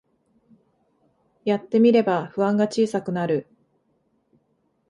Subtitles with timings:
[1.45, 3.45] やってみれば不安が小さくなる